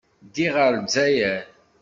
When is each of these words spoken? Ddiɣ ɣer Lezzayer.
Ddiɣ 0.27 0.53
ɣer 0.61 0.73
Lezzayer. 0.75 1.43